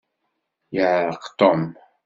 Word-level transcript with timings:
Yeɛṛeq 0.75 1.23
Tom. 1.39 1.61